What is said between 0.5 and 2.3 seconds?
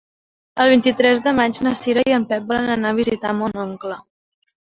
El vint-i-tres de maig na Cira i en